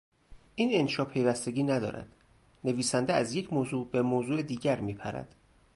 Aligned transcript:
این 0.55 0.69
انشا 0.81 1.05
پیوستگی 1.05 1.63
ندارد; 1.63 2.15
نویسنده 2.63 3.13
از 3.13 3.33
یک 3.33 3.53
موضوع 3.53 3.87
به 3.91 4.01
موضوع 4.01 4.41
دیگر 4.41 4.79
میپرد. 4.79 5.35